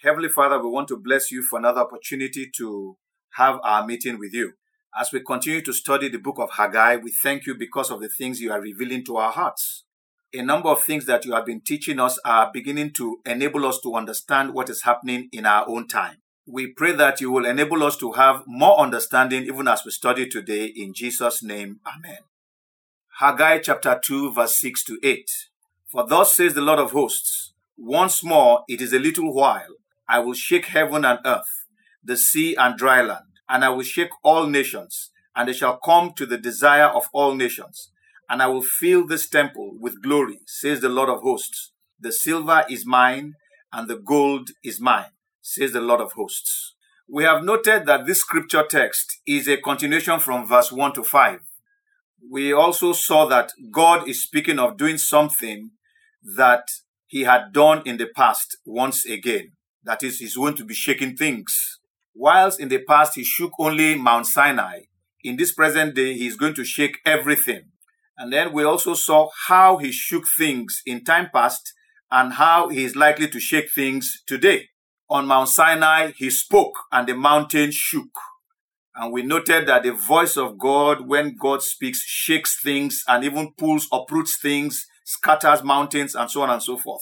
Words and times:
Heavenly 0.00 0.28
Father, 0.28 0.62
we 0.62 0.70
want 0.70 0.86
to 0.88 0.96
bless 0.96 1.32
you 1.32 1.42
for 1.42 1.58
another 1.58 1.80
opportunity 1.80 2.48
to 2.56 2.96
have 3.30 3.58
our 3.64 3.84
meeting 3.84 4.16
with 4.16 4.32
you. 4.32 4.52
As 4.96 5.10
we 5.10 5.18
continue 5.18 5.60
to 5.62 5.72
study 5.72 6.08
the 6.08 6.18
book 6.18 6.36
of 6.38 6.52
Haggai, 6.52 6.98
we 6.98 7.10
thank 7.10 7.46
you 7.46 7.56
because 7.56 7.90
of 7.90 8.00
the 8.00 8.08
things 8.08 8.40
you 8.40 8.52
are 8.52 8.60
revealing 8.60 9.04
to 9.06 9.16
our 9.16 9.32
hearts. 9.32 9.82
A 10.32 10.40
number 10.42 10.68
of 10.68 10.84
things 10.84 11.06
that 11.06 11.24
you 11.24 11.32
have 11.34 11.46
been 11.46 11.60
teaching 11.60 11.98
us 11.98 12.16
are 12.24 12.48
beginning 12.52 12.92
to 12.92 13.18
enable 13.26 13.66
us 13.66 13.80
to 13.80 13.96
understand 13.96 14.54
what 14.54 14.70
is 14.70 14.84
happening 14.84 15.28
in 15.32 15.44
our 15.44 15.68
own 15.68 15.88
time. 15.88 16.18
We 16.46 16.68
pray 16.68 16.92
that 16.92 17.20
you 17.20 17.32
will 17.32 17.44
enable 17.44 17.82
us 17.82 17.96
to 17.96 18.12
have 18.12 18.44
more 18.46 18.78
understanding 18.78 19.46
even 19.46 19.66
as 19.66 19.82
we 19.84 19.90
study 19.90 20.28
today. 20.28 20.66
In 20.66 20.94
Jesus' 20.94 21.42
name, 21.42 21.80
Amen. 21.84 22.18
Haggai 23.18 23.58
chapter 23.58 23.98
2, 24.00 24.32
verse 24.32 24.56
6 24.58 24.84
to 24.84 25.00
8. 25.02 25.28
For 25.90 26.06
thus 26.06 26.36
says 26.36 26.54
the 26.54 26.60
Lord 26.60 26.78
of 26.78 26.92
hosts, 26.92 27.52
once 27.76 28.22
more 28.22 28.62
it 28.68 28.80
is 28.80 28.92
a 28.92 28.98
little 29.00 29.34
while, 29.34 29.77
I 30.08 30.20
will 30.20 30.34
shake 30.34 30.66
heaven 30.66 31.04
and 31.04 31.18
earth, 31.24 31.66
the 32.02 32.16
sea 32.16 32.54
and 32.54 32.76
dry 32.76 33.02
land, 33.02 33.26
and 33.48 33.64
I 33.64 33.68
will 33.70 33.82
shake 33.82 34.10
all 34.22 34.46
nations, 34.46 35.10
and 35.34 35.48
they 35.48 35.52
shall 35.52 35.78
come 35.78 36.12
to 36.14 36.26
the 36.26 36.38
desire 36.38 36.86
of 36.86 37.08
all 37.12 37.34
nations. 37.34 37.90
And 38.28 38.42
I 38.42 38.46
will 38.46 38.62
fill 38.62 39.06
this 39.06 39.28
temple 39.28 39.76
with 39.80 40.02
glory, 40.02 40.40
says 40.46 40.80
the 40.80 40.88
Lord 40.88 41.08
of 41.08 41.22
hosts. 41.22 41.72
The 41.98 42.12
silver 42.12 42.64
is 42.68 42.86
mine, 42.86 43.34
and 43.72 43.88
the 43.88 43.96
gold 43.96 44.50
is 44.62 44.80
mine, 44.80 45.12
says 45.40 45.72
the 45.72 45.80
Lord 45.80 46.00
of 46.00 46.12
hosts. 46.12 46.74
We 47.08 47.24
have 47.24 47.42
noted 47.42 47.86
that 47.86 48.06
this 48.06 48.20
scripture 48.20 48.64
text 48.68 49.20
is 49.26 49.48
a 49.48 49.56
continuation 49.56 50.20
from 50.20 50.46
verse 50.46 50.70
1 50.70 50.92
to 50.94 51.04
5 51.04 51.40
we 52.30 52.52
also 52.52 52.92
saw 52.92 53.26
that 53.26 53.52
God 53.70 54.08
is 54.08 54.22
speaking 54.22 54.58
of 54.58 54.76
doing 54.76 54.98
something 54.98 55.70
that 56.36 56.64
he 57.06 57.22
had 57.22 57.52
done 57.52 57.82
in 57.86 57.96
the 57.96 58.06
past 58.06 58.58
once 58.64 59.06
again. 59.06 59.52
That 59.88 60.02
is, 60.02 60.18
he's 60.18 60.36
going 60.36 60.54
to 60.56 60.66
be 60.66 60.74
shaking 60.74 61.16
things. 61.16 61.80
Whilst 62.14 62.60
in 62.60 62.68
the 62.68 62.80
past 62.80 63.14
he 63.14 63.24
shook 63.24 63.52
only 63.58 63.94
Mount 63.94 64.26
Sinai, 64.26 64.80
in 65.24 65.38
this 65.38 65.54
present 65.54 65.94
day 65.94 66.12
he 66.12 66.26
is 66.26 66.36
going 66.36 66.52
to 66.56 66.64
shake 66.64 66.98
everything. 67.06 67.70
And 68.18 68.30
then 68.30 68.52
we 68.52 68.64
also 68.64 68.92
saw 68.92 69.30
how 69.46 69.78
he 69.78 69.90
shook 69.90 70.24
things 70.36 70.82
in 70.84 71.04
time 71.04 71.30
past 71.32 71.72
and 72.10 72.34
how 72.34 72.68
he 72.68 72.84
is 72.84 72.96
likely 72.96 73.28
to 73.28 73.40
shake 73.40 73.70
things 73.72 74.12
today. 74.26 74.66
On 75.08 75.26
Mount 75.26 75.48
Sinai, 75.48 76.12
he 76.18 76.28
spoke 76.28 76.74
and 76.92 77.08
the 77.08 77.14
mountain 77.14 77.70
shook. 77.72 78.10
And 78.94 79.10
we 79.10 79.22
noted 79.22 79.68
that 79.68 79.84
the 79.84 79.92
voice 79.92 80.36
of 80.36 80.58
God, 80.58 81.08
when 81.08 81.34
God 81.40 81.62
speaks, 81.62 82.02
shakes 82.04 82.60
things 82.62 83.02
and 83.08 83.24
even 83.24 83.54
pulls, 83.56 83.88
uproots 83.90 84.38
things, 84.38 84.84
scatters 85.06 85.62
mountains, 85.62 86.14
and 86.14 86.30
so 86.30 86.42
on 86.42 86.50
and 86.50 86.62
so 86.62 86.76
forth. 86.76 87.00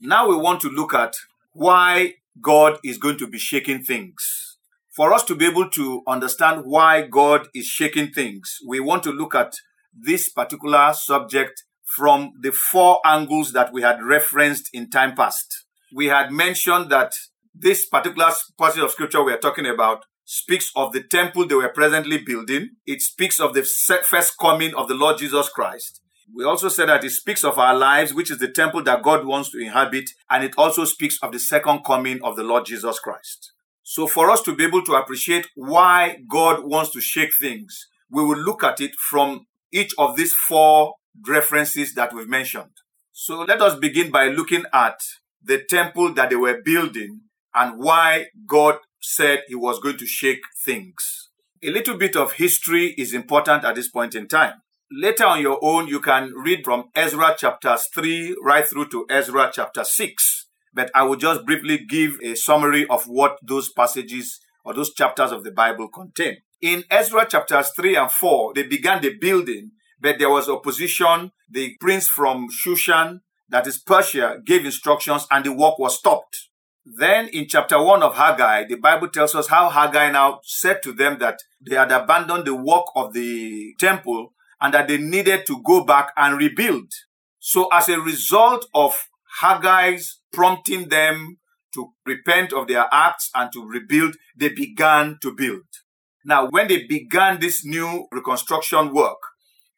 Now 0.00 0.28
we 0.28 0.36
want 0.36 0.60
to 0.60 0.68
look 0.68 0.94
at 0.94 1.12
why 1.52 2.14
God 2.40 2.78
is 2.84 2.98
going 2.98 3.18
to 3.18 3.26
be 3.26 3.38
shaking 3.38 3.82
things. 3.82 4.58
For 4.94 5.12
us 5.12 5.24
to 5.24 5.34
be 5.34 5.46
able 5.46 5.70
to 5.70 6.02
understand 6.06 6.62
why 6.64 7.02
God 7.02 7.48
is 7.54 7.66
shaking 7.66 8.10
things, 8.10 8.58
we 8.66 8.80
want 8.80 9.02
to 9.04 9.10
look 9.10 9.34
at 9.34 9.54
this 9.92 10.28
particular 10.28 10.92
subject 10.92 11.64
from 11.96 12.32
the 12.40 12.52
four 12.52 13.00
angles 13.04 13.52
that 13.52 13.72
we 13.72 13.82
had 13.82 14.02
referenced 14.02 14.68
in 14.72 14.90
time 14.90 15.14
past. 15.14 15.64
We 15.94 16.06
had 16.06 16.32
mentioned 16.32 16.90
that 16.90 17.12
this 17.54 17.86
particular 17.86 18.30
passage 18.58 18.82
of 18.82 18.92
scripture 18.92 19.24
we 19.24 19.32
are 19.32 19.38
talking 19.38 19.66
about 19.66 20.04
speaks 20.24 20.70
of 20.76 20.92
the 20.92 21.02
temple 21.02 21.46
they 21.46 21.56
were 21.56 21.68
presently 21.68 22.18
building. 22.18 22.70
It 22.86 23.02
speaks 23.02 23.40
of 23.40 23.54
the 23.54 23.62
first 23.62 24.34
coming 24.38 24.74
of 24.74 24.86
the 24.86 24.94
Lord 24.94 25.18
Jesus 25.18 25.48
Christ. 25.48 26.00
We 26.34 26.44
also 26.44 26.68
said 26.68 26.88
that 26.88 27.04
it 27.04 27.10
speaks 27.10 27.44
of 27.44 27.58
our 27.58 27.74
lives, 27.74 28.14
which 28.14 28.30
is 28.30 28.38
the 28.38 28.50
temple 28.50 28.82
that 28.84 29.02
God 29.02 29.26
wants 29.26 29.50
to 29.50 29.58
inhabit, 29.58 30.10
and 30.30 30.44
it 30.44 30.54
also 30.56 30.84
speaks 30.84 31.18
of 31.22 31.32
the 31.32 31.38
second 31.38 31.84
coming 31.84 32.22
of 32.22 32.36
the 32.36 32.44
Lord 32.44 32.66
Jesus 32.66 32.98
Christ. 32.98 33.52
So, 33.82 34.06
for 34.06 34.30
us 34.30 34.42
to 34.42 34.54
be 34.54 34.64
able 34.64 34.84
to 34.84 34.94
appreciate 34.94 35.48
why 35.54 36.18
God 36.28 36.64
wants 36.64 36.92
to 36.92 37.00
shake 37.00 37.34
things, 37.34 37.88
we 38.10 38.24
will 38.24 38.38
look 38.38 38.62
at 38.62 38.80
it 38.80 38.94
from 38.94 39.46
each 39.72 39.92
of 39.98 40.16
these 40.16 40.32
four 40.32 40.94
references 41.26 41.94
that 41.94 42.12
we've 42.12 42.28
mentioned. 42.28 42.70
So, 43.12 43.40
let 43.40 43.60
us 43.60 43.78
begin 43.78 44.10
by 44.10 44.28
looking 44.28 44.64
at 44.72 45.00
the 45.42 45.64
temple 45.64 46.12
that 46.14 46.30
they 46.30 46.36
were 46.36 46.62
building 46.64 47.22
and 47.54 47.78
why 47.78 48.26
God 48.46 48.78
said 49.00 49.40
he 49.48 49.54
was 49.54 49.80
going 49.80 49.96
to 49.98 50.06
shake 50.06 50.42
things. 50.64 51.30
A 51.62 51.70
little 51.70 51.96
bit 51.96 52.16
of 52.16 52.34
history 52.34 52.94
is 52.96 53.12
important 53.12 53.64
at 53.64 53.74
this 53.74 53.88
point 53.88 54.14
in 54.14 54.28
time. 54.28 54.62
Later 54.92 55.26
on 55.26 55.40
your 55.40 55.60
own, 55.62 55.86
you 55.86 56.00
can 56.00 56.32
read 56.34 56.64
from 56.64 56.90
Ezra 56.96 57.36
chapters 57.38 57.86
3 57.94 58.36
right 58.42 58.66
through 58.66 58.88
to 58.88 59.06
Ezra 59.08 59.48
chapter 59.54 59.84
6. 59.84 60.46
But 60.74 60.90
I 60.96 61.04
will 61.04 61.14
just 61.14 61.46
briefly 61.46 61.78
give 61.78 62.18
a 62.20 62.34
summary 62.34 62.88
of 62.88 63.04
what 63.04 63.38
those 63.40 63.70
passages 63.70 64.40
or 64.64 64.74
those 64.74 64.92
chapters 64.92 65.30
of 65.30 65.44
the 65.44 65.52
Bible 65.52 65.86
contain. 65.86 66.38
In 66.60 66.82
Ezra 66.90 67.24
chapters 67.24 67.70
3 67.76 67.94
and 67.94 68.10
4, 68.10 68.54
they 68.54 68.64
began 68.64 69.00
the 69.00 69.14
building, 69.16 69.70
but 70.00 70.18
there 70.18 70.28
was 70.28 70.48
opposition. 70.48 71.30
The 71.48 71.76
prince 71.80 72.08
from 72.08 72.48
Shushan, 72.48 73.20
that 73.48 73.68
is 73.68 73.78
Persia, 73.78 74.38
gave 74.44 74.64
instructions 74.64 75.24
and 75.30 75.44
the 75.44 75.52
work 75.52 75.78
was 75.78 75.98
stopped. 75.98 76.48
Then 76.84 77.28
in 77.28 77.46
chapter 77.46 77.80
1 77.80 78.02
of 78.02 78.16
Haggai, 78.16 78.64
the 78.64 78.74
Bible 78.74 79.08
tells 79.08 79.36
us 79.36 79.46
how 79.46 79.70
Haggai 79.70 80.10
now 80.10 80.40
said 80.42 80.82
to 80.82 80.92
them 80.92 81.18
that 81.20 81.38
they 81.64 81.76
had 81.76 81.92
abandoned 81.92 82.44
the 82.44 82.56
work 82.56 82.86
of 82.96 83.12
the 83.12 83.72
temple 83.78 84.32
and 84.60 84.74
that 84.74 84.88
they 84.88 84.98
needed 84.98 85.46
to 85.46 85.62
go 85.62 85.84
back 85.84 86.12
and 86.16 86.36
rebuild. 86.36 86.92
So 87.38 87.68
as 87.72 87.88
a 87.88 88.00
result 88.00 88.66
of 88.74 89.08
Haggai's 89.40 90.20
prompting 90.32 90.88
them 90.88 91.38
to 91.74 91.92
repent 92.04 92.52
of 92.52 92.68
their 92.68 92.86
acts 92.92 93.30
and 93.34 93.50
to 93.52 93.64
rebuild, 93.64 94.16
they 94.36 94.50
began 94.50 95.18
to 95.22 95.34
build. 95.34 95.64
Now, 96.24 96.48
when 96.48 96.68
they 96.68 96.84
began 96.86 97.40
this 97.40 97.64
new 97.64 98.06
reconstruction 98.12 98.92
work, 98.92 99.18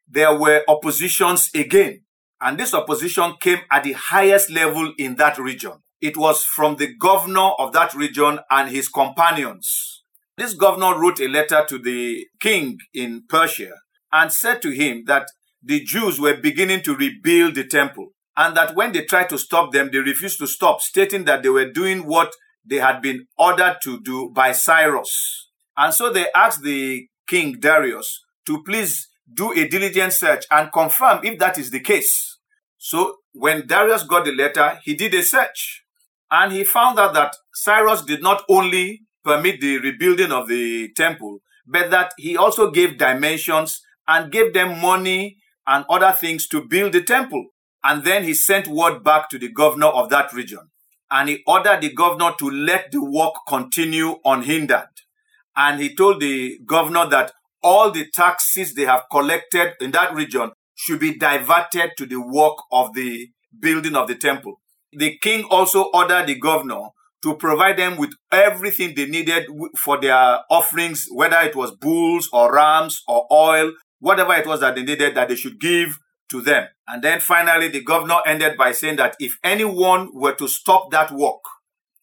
there 0.09 0.37
were 0.37 0.65
oppositions 0.67 1.51
again. 1.55 2.03
And 2.41 2.59
this 2.59 2.75
opposition 2.75 3.35
came 3.41 3.61
at 3.71 3.85
the 3.85 3.93
highest 3.93 4.51
level 4.51 4.93
in 4.99 5.15
that 5.17 5.39
region. 5.39 5.75
It 6.01 6.17
was 6.17 6.43
from 6.43 6.77
the 6.77 6.93
governor 6.97 7.53
of 7.59 7.73
that 7.75 7.95
region 7.95 8.41
and 8.51 8.69
his 8.69 8.89
companions. 8.89 10.03
This 10.37 10.55
governor 10.55 10.99
wrote 10.99 11.21
a 11.21 11.29
letter 11.29 11.65
to 11.69 11.79
the 11.79 12.27
king 12.41 12.79
in 12.93 13.23
Persia 13.29 13.75
and 14.13 14.33
said 14.33 14.63
to 14.63 14.71
him 14.71 15.05
that 15.07 15.29
the 15.63 15.83
Jews 15.85 16.21
were 16.21 16.37
beginning 16.37 16.83
to 16.83 16.97
rebuild 16.97 17.55
the 17.55 17.67
temple 17.67 18.13
and 18.37 18.57
that 18.57 18.75
when 18.75 18.93
they 18.93 19.05
tried 19.05 19.29
to 19.31 19.39
stop 19.39 19.73
them, 19.73 19.91
they 19.93 19.99
refused 19.99 20.39
to 20.39 20.47
stop, 20.47 20.81
stating 20.81 21.25
that 21.25 21.43
they 21.43 21.49
were 21.49 21.71
doing 21.71 22.07
what 22.07 22.33
they 22.65 22.77
had 22.77 23.03
been 23.03 23.27
ordered 23.39 23.77
to 23.83 24.01
do 24.01 24.31
by 24.35 24.53
Cyrus. 24.53 25.49
And 25.77 25.93
so 25.93 26.13
they 26.13 26.27
asked 26.35 26.63
the 26.63 27.07
king 27.27 27.59
Darius 27.61 28.21
to 28.47 28.63
please 28.63 29.09
do 29.33 29.53
a 29.53 29.69
diligent 29.69 30.13
search 30.13 30.45
and 30.51 30.73
confirm 30.73 31.25
if 31.25 31.39
that 31.39 31.59
is 31.59 31.71
the 31.71 31.81
case. 31.81 32.39
So 32.79 33.17
when 33.33 33.67
Darius 33.67 34.05
got 34.05 34.25
the 34.25 34.33
letter, 34.33 34.79
he 34.83 34.95
did 34.95 35.15
a 35.15 35.23
search 35.23 35.85
and 36.31 36.53
he 36.53 36.65
found 36.65 36.99
out 36.99 37.15
that 37.15 37.37
Cyrus 37.55 38.03
did 38.03 38.23
not 38.23 38.43
only 38.49 39.03
permit 39.25 39.61
the 39.61 39.79
rebuilding 39.79 40.33
of 40.33 40.49
the 40.49 40.91
temple, 40.97 41.39
but 41.67 41.91
that 41.91 42.13
he 42.19 42.37
also 42.37 42.71
gave 42.71 42.99
dimensions 42.99 43.81
and 44.09 44.33
gave 44.33 44.53
them 44.53 44.81
money 44.81 45.39
and 45.67 45.85
other 45.89 46.13
things 46.13 46.47
to 46.49 46.65
build 46.67 46.93
the 46.93 47.03
temple. 47.03 47.47
And 47.85 48.05
then 48.05 48.25
he 48.25 48.35
sent 48.35 48.69
word 48.69 49.03
back 49.03 49.29
to 49.31 49.39
the 49.39 49.51
governor 49.51 49.89
of 49.89 50.09
that 50.11 50.33
region. 50.33 50.71
And 51.11 51.29
he 51.29 51.43
ordered 51.47 51.83
the 51.83 51.93
governor 51.93 52.33
to 52.39 52.51
let 52.51 52.91
the 52.91 53.05
work 53.05 53.35
continue 53.47 54.17
unhindered. 54.25 54.89
And 55.57 55.81
he 55.81 55.95
told 55.95 56.21
the 56.21 56.59
governor 56.65 57.07
that 57.11 57.33
all 57.63 57.91
the 57.91 58.07
taxes 58.13 58.75
they 58.75 58.85
have 58.85 59.05
collected 59.11 59.75
in 59.81 59.91
that 59.93 60.15
region 60.15 60.53
should 60.75 61.01
be 61.01 61.17
diverted 61.17 61.91
to 61.99 62.07
the 62.07 62.21
work 62.21 62.57
of 62.71 62.95
the 62.95 63.29
building 63.61 63.95
of 63.95 64.09
the 64.09 64.15
temple. 64.15 64.61
The 64.93 65.19
king 65.19 65.45
also 65.51 65.91
ordered 65.95 66.27
the 66.27 66.39
governor 66.39 66.89
to 67.23 67.37
provide 67.37 67.79
them 67.79 67.97
with 67.99 68.11
everything 68.33 68.95
they 68.95 69.07
needed 69.07 69.47
for 69.77 70.01
their 70.01 70.41
offerings, 70.51 71.07
whether 71.13 71.39
it 71.41 71.55
was 71.55 71.71
bulls 71.71 72.29
or 72.33 72.53
rams 72.53 73.03
or 73.07 73.27
oil, 73.31 73.73
whatever 74.03 74.35
it 74.35 74.47
was 74.47 74.61
that 74.61 74.75
they 74.75 74.83
needed 74.83 75.15
that 75.15 75.29
they 75.29 75.37
should 75.37 75.61
give 75.61 75.97
to 76.29 76.41
them. 76.43 76.67
And 76.89 77.03
then 77.03 77.21
finally, 77.21 77.69
the 77.69 77.85
governor 77.85 78.17
ended 78.27 78.57
by 78.59 78.73
saying 78.73 78.97
that 78.97 79.15
if 79.21 79.39
anyone 79.45 80.11
were 80.13 80.35
to 80.35 80.49
stop 80.49 80.91
that 80.91 81.13
work 81.13 81.41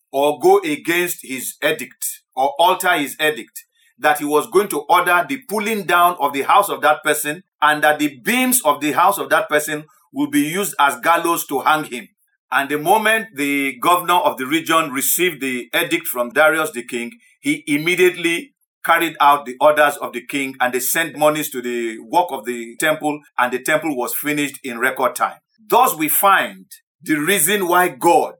or 0.09 0.39
go 0.39 0.59
against 0.59 1.19
his 1.23 1.57
edict 1.61 2.21
or 2.35 2.53
alter 2.57 2.93
his 2.93 3.17
edict, 3.19 3.65
that 3.97 4.19
he 4.19 4.25
was 4.25 4.47
going 4.47 4.69
to 4.69 4.79
order 4.89 5.25
the 5.27 5.41
pulling 5.49 5.83
down 5.83 6.15
of 6.21 6.31
the 6.31 6.43
house 6.43 6.69
of 6.69 6.81
that 6.81 7.03
person 7.03 7.43
and 7.61 7.83
that 7.83 7.99
the 7.99 8.17
beams 8.19 8.61
of 8.63 8.79
the 8.79 8.93
house 8.93 9.17
of 9.17 9.29
that 9.29 9.49
person 9.49 9.83
will 10.13 10.29
be 10.29 10.41
used 10.41 10.73
as 10.79 11.01
gallows 11.01 11.45
to 11.47 11.59
hang 11.59 11.83
him. 11.83 12.07
And 12.49 12.69
the 12.69 12.79
moment 12.79 13.35
the 13.35 13.77
governor 13.77 14.15
of 14.15 14.37
the 14.37 14.45
region 14.45 14.91
received 14.91 15.41
the 15.41 15.69
edict 15.75 16.07
from 16.07 16.29
Darius 16.29 16.71
the 16.71 16.83
king, 16.83 17.11
he 17.41 17.61
immediately 17.67 18.53
carried 18.85 19.15
out 19.19 19.45
the 19.45 19.55
orders 19.59 19.97
of 19.97 20.13
the 20.13 20.25
king 20.25 20.55
and 20.59 20.73
they 20.73 20.79
sent 20.79 21.17
monies 21.17 21.49
to 21.51 21.61
the 21.61 21.99
work 21.99 22.27
of 22.31 22.45
the 22.45 22.75
temple 22.77 23.19
and 23.37 23.51
the 23.53 23.61
temple 23.61 23.95
was 23.95 24.15
finished 24.15 24.59
in 24.63 24.79
record 24.79 25.15
time. 25.15 25.39
Thus 25.67 25.95
we 25.95 26.09
find 26.09 26.65
the 27.01 27.15
reason 27.15 27.67
why 27.67 27.89
God 27.89 28.35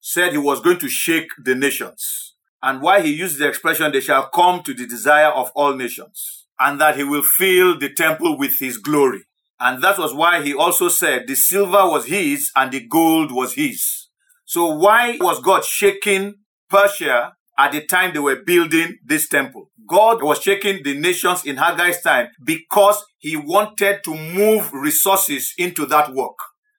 said 0.00 0.32
he 0.32 0.38
was 0.38 0.60
going 0.60 0.78
to 0.78 0.88
shake 0.88 1.28
the 1.42 1.54
nations. 1.54 2.34
And 2.62 2.82
why 2.82 3.02
he 3.02 3.14
used 3.14 3.38
the 3.38 3.46
expression, 3.46 3.92
they 3.92 4.00
shall 4.00 4.28
come 4.28 4.62
to 4.64 4.74
the 4.74 4.86
desire 4.86 5.28
of 5.28 5.50
all 5.54 5.74
nations. 5.74 6.46
And 6.58 6.80
that 6.80 6.96
he 6.96 7.04
will 7.04 7.22
fill 7.22 7.78
the 7.78 7.92
temple 7.92 8.36
with 8.36 8.58
his 8.58 8.78
glory. 8.78 9.24
And 9.60 9.82
that 9.82 9.98
was 9.98 10.14
why 10.14 10.42
he 10.42 10.54
also 10.54 10.88
said 10.88 11.26
the 11.26 11.34
silver 11.34 11.86
was 11.88 12.06
his 12.06 12.50
and 12.56 12.72
the 12.72 12.86
gold 12.86 13.32
was 13.32 13.54
his. 13.54 14.08
So 14.44 14.74
why 14.74 15.18
was 15.20 15.40
God 15.40 15.64
shaking 15.64 16.34
Persia 16.68 17.34
at 17.58 17.72
the 17.72 17.84
time 17.84 18.14
they 18.14 18.20
were 18.20 18.42
building 18.44 18.98
this 19.04 19.28
temple? 19.28 19.70
God 19.88 20.22
was 20.22 20.40
shaking 20.40 20.82
the 20.84 20.94
nations 20.98 21.44
in 21.44 21.56
Haggai's 21.56 22.00
time 22.00 22.28
because 22.42 23.04
he 23.18 23.36
wanted 23.36 24.04
to 24.04 24.14
move 24.14 24.72
resources 24.72 25.54
into 25.58 25.84
that 25.86 26.14
work. 26.14 26.36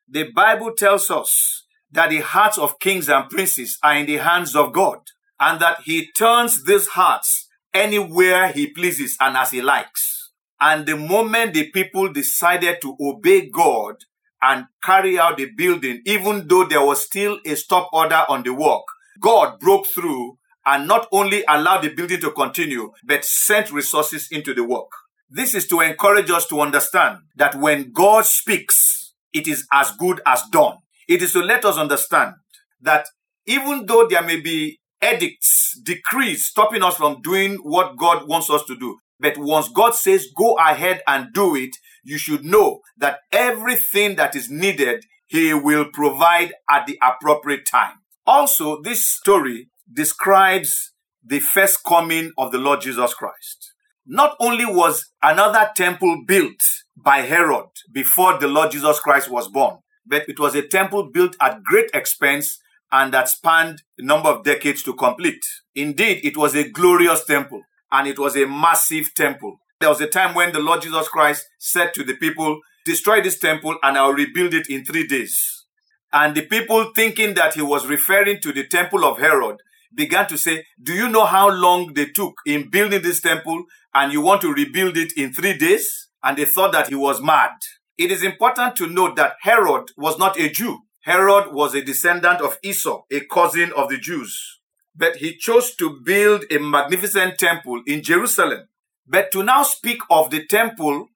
The 0.07 0.31
Bible 0.31 0.71
tells 0.75 1.11
us 1.11 1.65
that 1.91 2.11
the 2.11 2.19
hearts 2.19 2.57
of 2.57 2.79
kings 2.79 3.09
and 3.09 3.29
princes 3.29 3.77
are 3.83 3.95
in 3.95 4.05
the 4.05 4.17
hands 4.17 4.55
of 4.55 4.73
God 4.73 4.99
and 5.39 5.59
that 5.59 5.81
he 5.85 6.11
turns 6.11 6.63
these 6.63 6.87
hearts 6.87 7.47
anywhere 7.73 8.51
he 8.51 8.67
pleases 8.67 9.17
and 9.19 9.35
as 9.37 9.51
he 9.51 9.61
likes. 9.61 10.31
And 10.61 10.85
the 10.85 10.97
moment 10.97 11.53
the 11.53 11.69
people 11.71 12.11
decided 12.11 12.81
to 12.81 12.95
obey 12.99 13.49
God 13.49 13.95
and 14.41 14.65
carry 14.83 15.17
out 15.17 15.37
the 15.37 15.49
building, 15.55 16.01
even 16.05 16.47
though 16.47 16.65
there 16.65 16.85
was 16.85 17.05
still 17.05 17.39
a 17.45 17.55
stop 17.55 17.89
order 17.91 18.23
on 18.27 18.43
the 18.43 18.53
work, 18.53 18.83
God 19.21 19.59
broke 19.59 19.87
through 19.87 20.37
and 20.69 20.87
not 20.87 21.07
only 21.11 21.43
allowed 21.49 21.81
the 21.81 21.89
building 21.89 22.21
to 22.21 22.31
continue, 22.31 22.91
but 23.03 23.25
sent 23.25 23.71
resources 23.71 24.27
into 24.31 24.53
the 24.53 24.63
work. 24.63 24.91
This 25.27 25.55
is 25.55 25.67
to 25.67 25.81
encourage 25.81 26.29
us 26.29 26.45
to 26.47 26.61
understand 26.61 27.17
that 27.35 27.55
when 27.55 27.91
God 27.91 28.25
speaks, 28.25 29.15
it 29.33 29.47
is 29.47 29.65
as 29.73 29.91
good 29.97 30.21
as 30.27 30.43
done. 30.51 30.77
It 31.07 31.23
is 31.23 31.33
to 31.33 31.39
let 31.39 31.65
us 31.65 31.77
understand 31.77 32.35
that 32.81 33.07
even 33.47 33.87
though 33.87 34.07
there 34.07 34.21
may 34.21 34.39
be 34.39 34.79
edicts, 35.03 35.79
decrees 35.83 36.45
stopping 36.45 36.83
us 36.83 36.97
from 36.97 37.21
doing 37.23 37.55
what 37.63 37.97
God 37.97 38.27
wants 38.27 38.51
us 38.51 38.63
to 38.65 38.77
do, 38.77 38.99
but 39.19 39.37
once 39.39 39.69
God 39.69 39.95
says, 39.95 40.27
go 40.37 40.53
ahead 40.53 41.01
and 41.07 41.33
do 41.33 41.55
it, 41.55 41.75
you 42.03 42.19
should 42.19 42.45
know 42.45 42.81
that 42.97 43.19
everything 43.31 44.17
that 44.17 44.35
is 44.35 44.51
needed, 44.51 45.03
He 45.25 45.51
will 45.51 45.85
provide 45.91 46.53
at 46.69 46.85
the 46.85 46.99
appropriate 47.01 47.65
time. 47.65 47.95
Also, 48.27 48.81
this 48.83 49.09
story 49.09 49.69
describes 49.91 50.93
the 51.23 51.39
first 51.39 51.83
coming 51.85 52.31
of 52.37 52.51
the 52.51 52.57
Lord 52.57 52.81
Jesus 52.81 53.13
Christ. 53.13 53.73
Not 54.05 54.35
only 54.39 54.65
was 54.65 55.11
another 55.21 55.69
temple 55.75 56.23
built 56.25 56.59
by 56.97 57.19
Herod 57.21 57.69
before 57.91 58.39
the 58.39 58.47
Lord 58.47 58.71
Jesus 58.71 58.99
Christ 58.99 59.29
was 59.29 59.47
born, 59.47 59.77
but 60.05 60.27
it 60.27 60.39
was 60.39 60.55
a 60.55 60.67
temple 60.67 61.09
built 61.11 61.35
at 61.41 61.63
great 61.63 61.89
expense 61.93 62.59
and 62.91 63.13
that 63.13 63.29
spanned 63.29 63.83
a 63.99 64.03
number 64.03 64.29
of 64.29 64.43
decades 64.43 64.81
to 64.83 64.95
complete. 64.95 65.43
Indeed, 65.75 66.21
it 66.23 66.37
was 66.37 66.55
a 66.55 66.67
glorious 66.69 67.23
temple 67.25 67.61
and 67.91 68.07
it 68.07 68.17
was 68.17 68.35
a 68.35 68.47
massive 68.47 69.13
temple. 69.13 69.57
There 69.79 69.89
was 69.89 70.01
a 70.01 70.07
time 70.07 70.33
when 70.33 70.51
the 70.51 70.59
Lord 70.59 70.81
Jesus 70.81 71.07
Christ 71.07 71.45
said 71.59 71.93
to 71.93 72.03
the 72.03 72.15
people, 72.15 72.59
destroy 72.85 73.21
this 73.21 73.39
temple 73.39 73.77
and 73.83 73.97
I'll 73.97 74.13
rebuild 74.13 74.53
it 74.53 74.69
in 74.69 74.83
three 74.83 75.05
days. 75.05 75.65
And 76.11 76.35
the 76.35 76.45
people 76.47 76.91
thinking 76.95 77.35
that 77.35 77.53
he 77.53 77.61
was 77.61 77.85
referring 77.85 78.41
to 78.41 78.51
the 78.51 78.65
temple 78.65 79.05
of 79.05 79.19
Herod 79.19 79.57
began 79.93 80.27
to 80.27 80.37
say, 80.37 80.65
do 80.81 80.93
you 80.93 81.09
know 81.09 81.25
how 81.25 81.49
long 81.49 81.93
they 81.93 82.05
took 82.05 82.35
in 82.45 82.69
building 82.69 83.01
this 83.01 83.21
temple 83.21 83.63
and 83.93 84.13
you 84.13 84.21
want 84.21 84.41
to 84.41 84.53
rebuild 84.53 84.97
it 84.97 85.13
in 85.17 85.33
three 85.33 85.57
days? 85.57 86.09
And 86.23 86.37
they 86.37 86.45
thought 86.45 86.73
that 86.73 86.89
he 86.89 86.95
was 86.95 87.21
mad. 87.21 87.51
It 87.97 88.11
is 88.11 88.23
important 88.23 88.75
to 88.77 88.87
note 88.87 89.15
that 89.15 89.35
Herod 89.41 89.91
was 89.97 90.17
not 90.17 90.39
a 90.39 90.49
Jew. 90.49 90.79
Herod 91.01 91.53
was 91.53 91.73
a 91.73 91.83
descendant 91.83 92.41
of 92.41 92.57
Esau, 92.63 93.03
a 93.11 93.21
cousin 93.21 93.71
of 93.75 93.89
the 93.89 93.97
Jews. 93.97 94.59
But 94.95 95.17
he 95.17 95.37
chose 95.37 95.75
to 95.75 95.99
build 96.03 96.45
a 96.51 96.59
magnificent 96.59 97.37
temple 97.37 97.81
in 97.87 98.03
Jerusalem. 98.03 98.67
But 99.07 99.31
to 99.31 99.43
now 99.43 99.63
speak 99.63 100.01
of 100.09 100.29
the 100.29 100.45
temple 100.45 101.07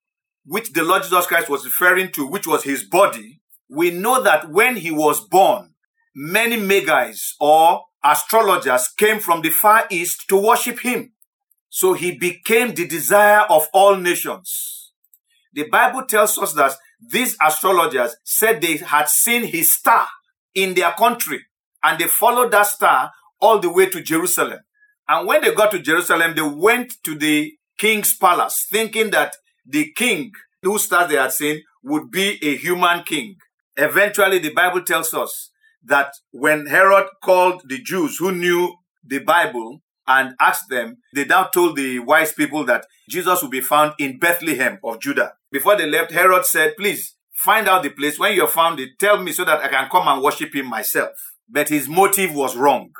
which 0.45 0.73
the 0.73 0.83
Lord 0.83 1.03
Jesus 1.03 1.25
Christ 1.25 1.49
was 1.49 1.65
referring 1.65 2.11
to, 2.13 2.27
which 2.27 2.47
was 2.47 2.63
his 2.63 2.83
body, 2.83 3.41
we 3.69 3.91
know 3.91 4.21
that 4.21 4.49
when 4.49 4.77
he 4.77 4.91
was 4.91 5.21
born, 5.21 5.73
many 6.15 6.57
magi's 6.57 7.35
or 7.39 7.83
astrologers 8.03 8.89
came 8.89 9.19
from 9.19 9.41
the 9.41 9.49
far 9.49 9.85
east 9.89 10.27
to 10.29 10.37
worship 10.37 10.79
him. 10.79 11.13
So 11.69 11.93
he 11.93 12.17
became 12.17 12.73
the 12.73 12.87
desire 12.87 13.45
of 13.49 13.67
all 13.73 13.95
nations. 13.95 14.91
The 15.53 15.69
Bible 15.69 16.05
tells 16.05 16.37
us 16.37 16.53
that 16.53 16.73
these 17.01 17.35
astrologers 17.41 18.15
said 18.23 18.61
they 18.61 18.77
had 18.77 19.09
seen 19.09 19.43
his 19.43 19.73
star 19.73 20.07
in 20.53 20.73
their 20.73 20.91
country 20.91 21.39
and 21.83 21.99
they 21.99 22.07
followed 22.07 22.51
that 22.51 22.67
star 22.67 23.11
all 23.39 23.59
the 23.59 23.71
way 23.71 23.87
to 23.87 24.01
Jerusalem. 24.01 24.59
And 25.07 25.27
when 25.27 25.41
they 25.41 25.53
got 25.53 25.71
to 25.71 25.79
Jerusalem, 25.79 26.33
they 26.35 26.41
went 26.41 26.93
to 27.03 27.15
the 27.15 27.53
king's 27.77 28.15
palace 28.15 28.67
thinking 28.71 29.11
that 29.11 29.35
the 29.65 29.91
king 29.95 30.31
whose 30.61 30.85
star 30.85 31.07
they 31.07 31.15
had 31.15 31.33
seen 31.33 31.61
would 31.83 32.09
be 32.09 32.39
a 32.41 32.55
human 32.55 33.03
king. 33.03 33.35
Eventually, 33.75 34.39
the 34.39 34.53
Bible 34.53 34.81
tells 34.83 35.13
us 35.13 35.49
that 35.85 36.13
when 36.31 36.67
Herod 36.67 37.07
called 37.23 37.63
the 37.67 37.81
Jews 37.81 38.17
who 38.17 38.31
knew 38.31 38.75
the 39.05 39.19
Bible 39.19 39.81
and 40.07 40.35
asked 40.39 40.69
them, 40.69 40.97
they 41.13 41.25
now 41.25 41.45
told 41.45 41.75
the 41.75 41.99
wise 41.99 42.33
people 42.33 42.65
that 42.65 42.85
Jesus 43.09 43.41
would 43.41 43.51
be 43.51 43.61
found 43.61 43.93
in 43.99 44.19
Bethlehem 44.19 44.79
of 44.83 44.99
Judah. 44.99 45.33
Before 45.51 45.75
they 45.75 45.89
left, 45.89 46.11
Herod 46.11 46.45
said, 46.45 46.75
please 46.77 47.15
find 47.33 47.67
out 47.67 47.83
the 47.83 47.89
place. 47.89 48.19
When 48.19 48.35
you're 48.35 48.47
found 48.47 48.79
it, 48.79 48.91
tell 48.99 49.21
me 49.21 49.31
so 49.31 49.45
that 49.45 49.61
I 49.61 49.67
can 49.67 49.89
come 49.89 50.07
and 50.07 50.21
worship 50.21 50.53
him 50.55 50.67
myself. 50.67 51.11
But 51.49 51.69
his 51.69 51.87
motive 51.87 52.33
was 52.33 52.55
wrong. 52.55 52.91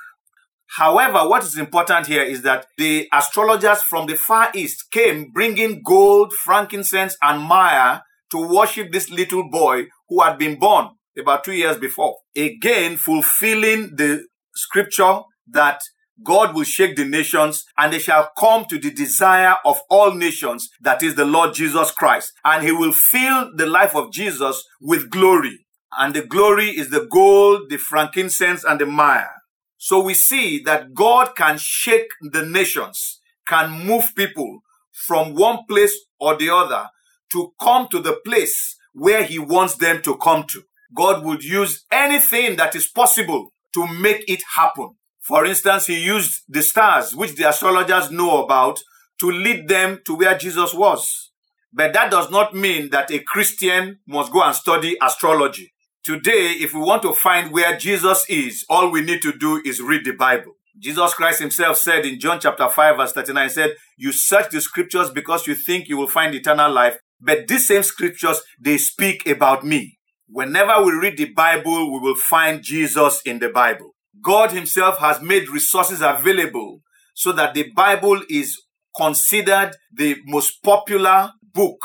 However, 0.78 1.30
what 1.30 1.44
is 1.44 1.58
important 1.58 2.08
here 2.08 2.24
is 2.24 2.42
that 2.42 2.66
the 2.78 3.08
astrologers 3.14 3.84
from 3.84 4.08
the 4.08 4.16
Far 4.16 4.50
East 4.56 4.90
came 4.92 5.30
bringing 5.32 5.82
gold, 5.84 6.34
frankincense, 6.34 7.16
and 7.22 7.44
myrrh 7.44 8.02
to 8.32 8.48
worship 8.48 8.92
this 8.92 9.10
little 9.10 9.50
boy 9.50 9.86
who 10.10 10.22
had 10.22 10.40
been 10.40 10.58
born 10.58 10.90
about 11.18 11.44
two 11.44 11.54
years 11.54 11.78
before. 11.78 12.18
Again, 12.36 12.98
fulfilling 12.98 13.96
the 13.96 14.26
scripture 14.56 15.22
that 15.48 15.82
God 16.24 16.56
will 16.56 16.64
shake 16.64 16.96
the 16.96 17.06
nations 17.06 17.66
and 17.78 17.92
they 17.92 18.00
shall 18.00 18.30
come 18.38 18.66
to 18.66 18.78
the 18.78 18.92
desire 18.92 19.56
of 19.66 19.82
all 19.90 20.14
nations, 20.14 20.70
that 20.82 21.02
is 21.02 21.16
the 21.16 21.26
Lord 21.26 21.54
Jesus 21.54 21.92
Christ. 21.92 22.34
And 22.46 22.64
he 22.64 22.72
will 22.72 22.94
fill 22.94 23.52
the 23.56 23.66
life 23.66 23.96
of 23.96 24.12
Jesus 24.12 24.64
with 24.80 25.10
glory. 25.10 25.66
And 25.98 26.14
the 26.14 26.26
glory 26.26 26.70
is 26.70 26.90
the 26.90 27.08
gold, 27.12 27.70
the 27.70 27.78
frankincense, 27.78 28.64
and 28.64 28.80
the 28.80 28.86
myrrh. 28.86 29.30
So 29.78 30.02
we 30.02 30.14
see 30.14 30.60
that 30.64 30.94
God 30.94 31.36
can 31.36 31.58
shake 31.60 32.10
the 32.22 32.46
nations, 32.46 33.20
can 33.48 33.86
move 33.86 34.16
people 34.16 34.62
from 34.92 35.36
one 35.36 35.66
place 35.68 35.94
or 36.20 36.38
the 36.38 36.50
other 36.50 36.90
to 37.34 37.54
come 37.60 37.88
to 37.90 38.00
the 38.00 38.18
place 38.26 38.78
where 38.94 39.24
he 39.24 39.40
wants 39.40 39.76
them 39.76 40.02
to 40.04 40.16
come 40.18 40.46
to. 40.48 40.64
God 40.96 41.24
would 41.24 41.44
use 41.44 41.86
anything 41.92 42.56
that 42.58 42.76
is 42.76 42.88
possible 42.88 43.52
to 43.74 43.88
make 43.88 44.24
it 44.28 44.42
happen. 44.56 44.92
For 45.22 45.46
instance, 45.46 45.88
he 45.88 46.04
used 46.04 46.44
the 46.48 46.62
stars, 46.62 47.16
which 47.16 47.36
the 47.36 47.50
astrologers 47.50 48.12
know 48.12 48.44
about, 48.44 48.80
to 49.20 49.32
lead 49.32 49.68
them 49.68 50.00
to 50.06 50.16
where 50.16 50.38
Jesus 50.38 50.74
was. 50.74 51.32
But 51.72 51.94
that 51.94 52.12
does 52.12 52.30
not 52.30 52.54
mean 52.54 52.90
that 52.92 53.10
a 53.10 53.20
Christian 53.20 54.00
must 54.08 54.32
go 54.32 54.44
and 54.44 54.56
study 54.56 54.98
astrology. 55.02 55.74
Today, 56.04 56.56
if 56.60 56.74
we 56.74 56.82
want 56.82 57.02
to 57.04 57.14
find 57.14 57.52
where 57.52 57.78
Jesus 57.78 58.26
is, 58.30 58.66
all 58.70 58.92
we 58.92 59.02
need 59.02 59.22
to 59.22 59.32
do 59.32 59.62
is 59.66 59.82
read 59.82 60.04
the 60.04 60.12
Bible. 60.12 60.52
Jesus 60.78 61.14
Christ 61.14 61.40
himself 61.40 61.78
said 61.78 62.06
in 62.06 62.20
John 62.20 62.40
chapter 62.40 62.68
5 62.68 62.98
verse 62.98 63.14
39, 63.14 63.50
said, 63.50 63.76
you 63.98 64.12
search 64.12 64.50
the 64.52 64.60
scriptures 64.60 65.10
because 65.12 65.48
you 65.48 65.56
think 65.56 65.88
you 65.88 65.98
will 65.98 66.08
find 66.08 66.36
eternal 66.36 66.72
life, 66.72 66.98
but 67.22 67.48
these 67.48 67.68
same 67.68 67.84
scriptures, 67.84 68.42
they 68.60 68.78
speak 68.78 69.26
about 69.28 69.64
me. 69.64 69.98
Whenever 70.34 70.84
we 70.84 70.94
read 70.94 71.16
the 71.16 71.32
Bible, 71.32 71.94
we 71.94 72.00
will 72.00 72.16
find 72.16 72.64
Jesus 72.64 73.22
in 73.24 73.38
the 73.38 73.50
Bible. 73.50 73.94
God 74.20 74.52
Himself 74.52 74.98
has 74.98 75.22
made 75.22 75.48
resources 75.48 76.02
available 76.02 76.82
so 77.14 77.34
that 77.34 77.54
the 77.54 77.70
Bible 77.76 78.20
is 78.28 78.60
considered 78.98 79.76
the 79.96 80.16
most 80.26 80.64
popular 80.64 81.34
book 81.54 81.78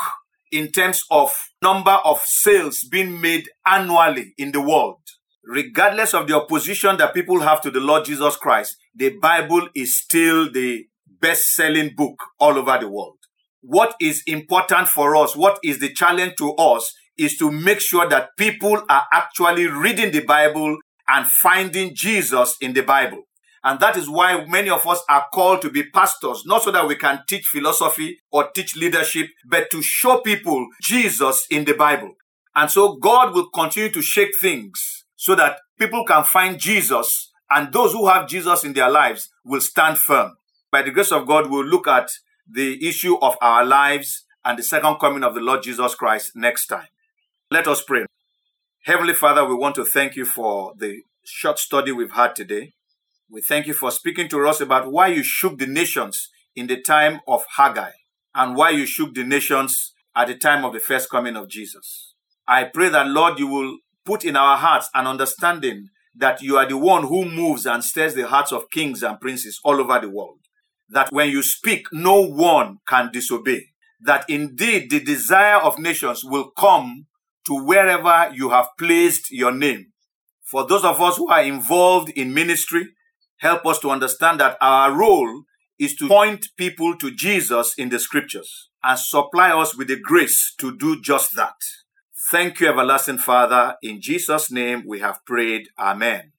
in 0.51 0.71
terms 0.71 1.03
of 1.11 1.31
number 1.61 1.99
of 2.03 2.21
sales 2.21 2.83
being 2.89 3.21
made 3.21 3.47
annually 3.67 4.33
in 4.39 4.51
the 4.51 4.61
world. 4.61 5.01
Regardless 5.45 6.15
of 6.15 6.27
the 6.27 6.35
opposition 6.35 6.97
that 6.97 7.13
people 7.13 7.41
have 7.41 7.61
to 7.61 7.69
the 7.69 7.79
Lord 7.79 8.05
Jesus 8.05 8.35
Christ, 8.35 8.77
the 8.95 9.15
Bible 9.19 9.69
is 9.75 9.95
still 9.95 10.51
the 10.51 10.87
best 11.21 11.53
selling 11.53 11.91
book 11.95 12.15
all 12.39 12.57
over 12.57 12.79
the 12.79 12.89
world. 12.89 13.17
What 13.61 13.93
is 14.01 14.23
important 14.25 14.87
for 14.87 15.15
us, 15.15 15.35
what 15.35 15.59
is 15.63 15.77
the 15.77 15.93
challenge 15.93 16.33
to 16.37 16.53
us, 16.55 16.91
is 17.19 17.37
to 17.37 17.51
make 17.51 17.81
sure 17.81 18.07
that 18.07 18.29
people 18.37 18.81
are 18.89 19.05
actually 19.11 19.67
reading 19.67 20.11
the 20.11 20.23
Bible 20.23 20.77
and 21.07 21.27
finding 21.27 21.93
Jesus 21.93 22.55
in 22.61 22.73
the 22.73 22.81
Bible. 22.81 23.23
And 23.63 23.79
that 23.81 23.97
is 23.97 24.09
why 24.09 24.45
many 24.45 24.69
of 24.69 24.87
us 24.87 25.03
are 25.09 25.25
called 25.33 25.61
to 25.63 25.69
be 25.69 25.83
pastors, 25.83 26.43
not 26.45 26.63
so 26.63 26.71
that 26.71 26.87
we 26.87 26.95
can 26.95 27.23
teach 27.27 27.45
philosophy 27.45 28.19
or 28.31 28.49
teach 28.55 28.75
leadership, 28.75 29.27
but 29.45 29.69
to 29.71 29.81
show 29.81 30.19
people 30.19 30.65
Jesus 30.81 31.45
in 31.51 31.65
the 31.65 31.73
Bible. 31.73 32.13
And 32.55 32.71
so 32.71 32.95
God 32.95 33.33
will 33.33 33.49
continue 33.49 33.91
to 33.91 34.01
shake 34.01 34.31
things 34.39 35.03
so 35.15 35.35
that 35.35 35.59
people 35.77 36.05
can 36.05 36.23
find 36.23 36.57
Jesus, 36.57 37.31
and 37.51 37.73
those 37.73 37.91
who 37.91 38.07
have 38.07 38.29
Jesus 38.29 38.63
in 38.63 38.73
their 38.73 38.89
lives 38.89 39.29
will 39.43 39.61
stand 39.61 39.97
firm. 39.97 40.37
By 40.71 40.83
the 40.83 40.91
grace 40.91 41.11
of 41.11 41.27
God, 41.27 41.49
we'll 41.49 41.65
look 41.65 41.87
at 41.87 42.09
the 42.49 42.87
issue 42.87 43.17
of 43.21 43.35
our 43.41 43.65
lives 43.65 44.23
and 44.45 44.57
the 44.57 44.63
second 44.63 44.95
coming 44.99 45.23
of 45.23 45.35
the 45.35 45.41
Lord 45.41 45.63
Jesus 45.63 45.95
Christ 45.95 46.31
next 46.35 46.67
time. 46.67 46.87
Let 47.51 47.67
us 47.67 47.81
pray. 47.81 48.05
Heavenly 48.83 49.15
Father, 49.15 49.43
we 49.43 49.55
want 49.55 49.73
to 49.73 49.83
thank 49.83 50.15
you 50.15 50.23
for 50.23 50.73
the 50.77 51.01
short 51.25 51.57
study 51.57 51.91
we've 51.91 52.11
had 52.11 52.35
today. 52.35 52.73
We 53.27 53.41
thank 53.41 53.65
you 53.65 53.73
for 53.73 53.89
speaking 53.89 54.27
to 54.29 54.47
us 54.47 54.61
about 54.61 54.91
why 54.91 55.07
you 55.07 55.23
shook 55.23 55.57
the 55.57 55.65
nations 55.65 56.29
in 56.55 56.67
the 56.67 56.79
time 56.79 57.21
of 57.27 57.45
Haggai 57.57 57.89
and 58.35 58.55
why 58.55 58.69
you 58.69 58.85
shook 58.85 59.15
the 59.15 59.23
nations 59.23 59.93
at 60.15 60.27
the 60.27 60.35
time 60.35 60.63
of 60.63 60.73
the 60.73 60.79
first 60.79 61.09
coming 61.09 61.35
of 61.35 61.49
Jesus. 61.49 62.13
I 62.47 62.65
pray 62.65 62.89
that, 62.89 63.07
Lord, 63.07 63.39
you 63.39 63.47
will 63.47 63.79
put 64.05 64.23
in 64.23 64.35
our 64.35 64.55
hearts 64.55 64.87
an 64.93 65.07
understanding 65.07 65.89
that 66.15 66.43
you 66.43 66.55
are 66.55 66.67
the 66.67 66.77
one 66.77 67.07
who 67.07 67.25
moves 67.25 67.65
and 67.65 67.83
stirs 67.83 68.13
the 68.13 68.27
hearts 68.27 68.51
of 68.51 68.69
kings 68.69 69.01
and 69.01 69.19
princes 69.19 69.59
all 69.63 69.81
over 69.81 69.99
the 69.99 70.09
world. 70.11 70.37
That 70.87 71.11
when 71.11 71.31
you 71.31 71.41
speak, 71.41 71.87
no 71.91 72.21
one 72.21 72.77
can 72.87 73.09
disobey. 73.11 73.69
That 73.99 74.25
indeed 74.29 74.91
the 74.91 74.99
desire 74.99 75.57
of 75.57 75.79
nations 75.79 76.23
will 76.23 76.51
come 76.51 77.07
to 77.49 77.55
wherever 77.55 78.31
you 78.31 78.51
have 78.51 78.67
placed 78.77 79.31
your 79.31 79.51
name. 79.51 79.87
For 80.43 80.67
those 80.67 80.85
of 80.85 81.01
us 81.01 81.17
who 81.17 81.29
are 81.29 81.41
involved 81.41 82.09
in 82.11 82.31
ministry, 82.31 82.89
help 83.37 83.65
us 83.65 83.79
to 83.79 83.89
understand 83.89 84.39
that 84.39 84.55
our 84.61 84.93
role 84.93 85.43
is 85.79 85.95
to 85.95 86.07
point 86.07 86.49
people 86.57 86.95
to 86.97 87.09
Jesus 87.09 87.73
in 87.75 87.89
the 87.89 87.97
scriptures 87.97 88.69
and 88.83 88.99
supply 88.99 89.49
us 89.49 89.75
with 89.75 89.87
the 89.87 89.99
grace 89.99 90.53
to 90.59 90.77
do 90.77 91.01
just 91.01 91.35
that. 91.35 91.55
Thank 92.29 92.59
you, 92.59 92.67
everlasting 92.67 93.17
Father. 93.17 93.75
In 93.81 93.99
Jesus' 93.99 94.51
name 94.51 94.83
we 94.87 94.99
have 94.99 95.25
prayed. 95.25 95.69
Amen. 95.79 96.33